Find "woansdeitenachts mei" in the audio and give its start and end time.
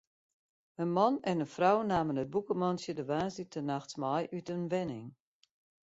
3.09-4.21